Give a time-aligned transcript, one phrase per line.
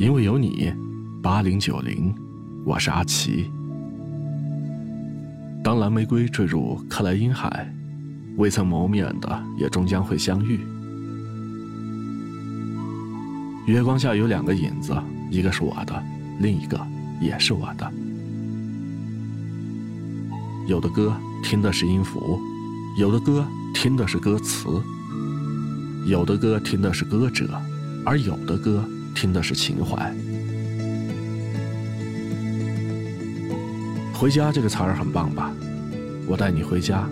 [0.00, 0.72] 因为有你，
[1.22, 2.14] 八零九零，
[2.64, 3.50] 我是阿奇。
[5.62, 7.70] 当蓝玫瑰坠入克莱因海，
[8.38, 10.58] 未曾谋面的也终将会相遇。
[13.66, 14.96] 月光下有两个影子，
[15.30, 16.02] 一个是我的，
[16.38, 16.80] 另一个
[17.20, 17.92] 也是我的。
[20.66, 22.40] 有的歌听的是音符，
[22.96, 24.66] 有的歌听的是歌词，
[26.06, 27.60] 有的歌听的是歌者，
[28.06, 28.82] 而有的歌。
[29.14, 30.14] 听的是情怀。
[34.12, 35.50] 回家这个词儿很棒吧？
[36.26, 37.08] 我带你回家，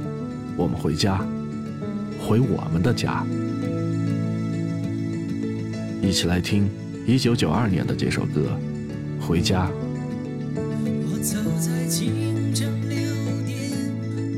[0.57, 1.19] 我们回家，
[2.21, 3.24] 回我们的家。
[6.02, 6.69] 一起来听
[7.07, 8.57] 一九九二年的这首歌
[9.24, 9.66] 《回家》。
[11.10, 12.96] 我走在清晨六
[13.45, 13.59] 点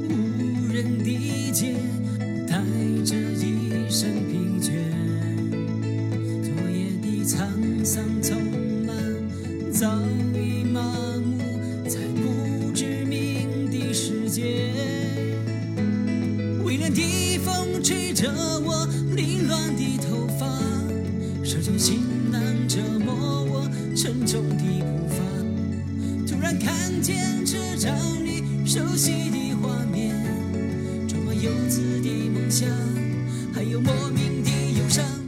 [0.08, 1.75] 无人的街，
[2.48, 2.62] 带
[3.05, 4.39] 着一身疲
[7.81, 8.34] 沧桑匆
[8.84, 8.95] 忙，
[9.73, 9.91] 早
[10.34, 10.83] 已麻
[11.19, 11.39] 木
[11.89, 14.70] 在不知名的世界。
[16.62, 20.47] 微凉的风吹着我凌乱的头发，
[21.42, 22.00] 手中行
[22.31, 25.25] 囊折磨我沉重的步伐。
[26.27, 30.15] 突然看见车站里熟悉的画面，
[31.09, 32.69] 装满游子的梦想，
[33.55, 35.19] 还有莫名的忧伤。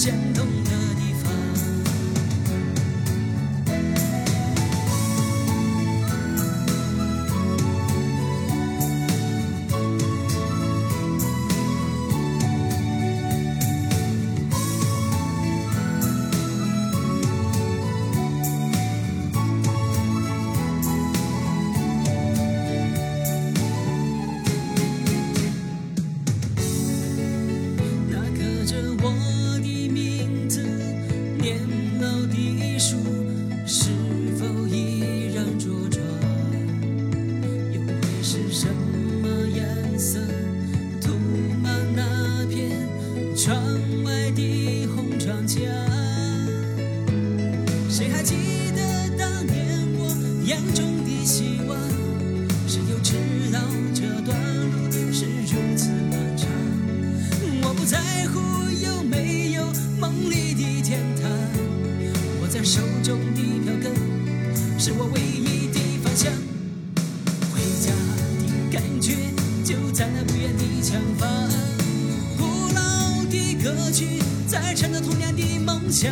[0.00, 0.79] 相同的
[32.80, 32.96] 树
[33.66, 33.90] 是
[34.38, 36.02] 否依然茁壮
[37.74, 37.92] 又会
[38.22, 38.66] 是什
[39.22, 40.18] 么颜色
[40.98, 41.12] 涂
[41.62, 42.88] 满那片
[43.36, 43.54] 窗
[44.02, 45.60] 外的红窗墙？
[47.90, 48.34] 谁还记
[48.74, 48.80] 得
[49.18, 50.16] 当年我
[50.46, 51.76] 眼中的希望
[52.66, 53.12] 谁又知
[62.62, 63.92] 手中的票根
[64.78, 66.30] 是我唯一的方向。
[67.52, 67.90] 回家
[68.38, 69.16] 的感觉
[69.64, 71.28] 就在那不远的前方，
[72.36, 72.44] 古
[72.74, 76.10] 老的歌曲在唱着童年的梦想。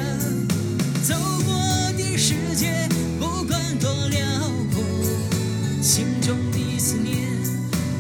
[1.03, 1.15] 走
[1.45, 1.55] 过
[1.97, 2.89] 的世界，
[3.19, 4.27] 不管多辽
[4.73, 4.83] 阔，
[5.83, 7.29] 心中的思念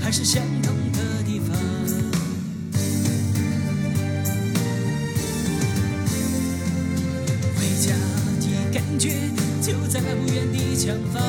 [0.00, 0.42] 还是相
[8.98, 9.14] 觉
[9.62, 11.22] 就在不远的前方，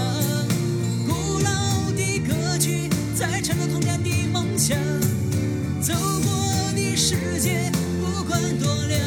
[1.07, 4.75] 古老的歌曲在唱着童年的梦想。
[5.79, 7.71] 走过的世界，
[8.01, 8.97] 不管多辽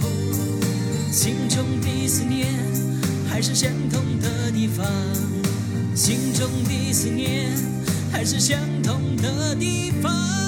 [0.00, 0.08] 阔，
[1.12, 2.08] 心中的。
[2.08, 2.46] 思念
[3.28, 4.86] 还是相同的地方，
[5.94, 7.50] 心中的思念
[8.12, 10.45] 还是相同的地方。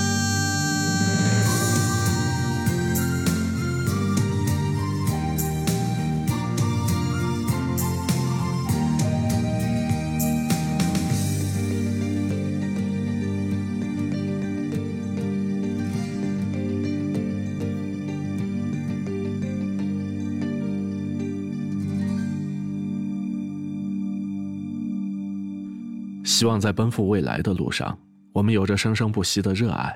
[26.28, 27.98] 希望在奔赴未来的路上，
[28.34, 29.90] 我们有着生生不息的热爱，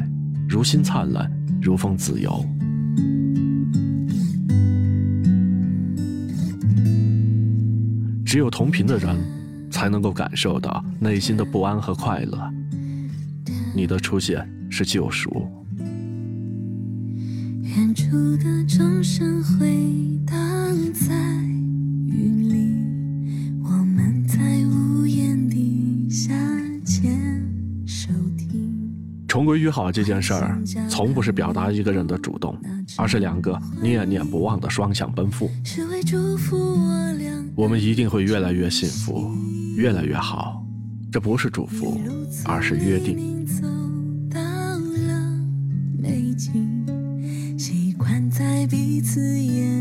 [0.49, 1.31] 如星灿烂，
[1.61, 2.43] 如风自由。
[8.25, 9.15] 只有同频的人，
[9.71, 12.51] 才能够感受到内心的不安和快乐。
[13.77, 15.47] 你的出现是救赎。
[17.63, 20.35] 远处的钟声回荡
[20.95, 21.52] 在。
[29.33, 32.55] 重归于好这件事儿， 从不是表达一个人的主动，
[32.99, 35.51] 而是两个念念不忘的双向奔赴。
[37.55, 39.35] 我们一定会越来越幸福，
[39.75, 40.63] 越来越好。
[41.11, 41.99] 这不是祝福，
[42.45, 43.33] 而是约定。
[47.57, 49.72] 习惯在彼此眼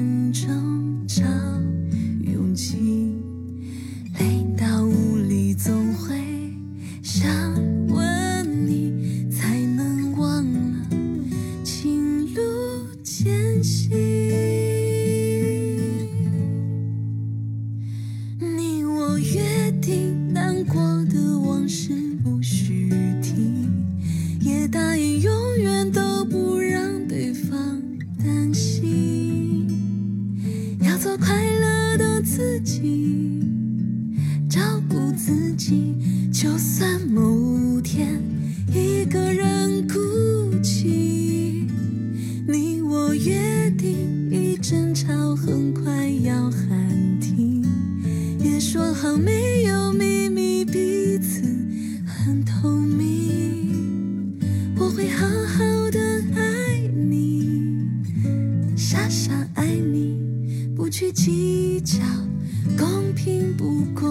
[24.42, 27.80] 也答应永远都不让对方
[28.18, 29.68] 担心
[30.82, 33.40] 要做快乐的自己
[34.50, 34.60] 照
[34.90, 35.96] 顾自己
[36.34, 38.31] 就算某天
[61.12, 62.00] 计较
[62.78, 64.11] 公平不公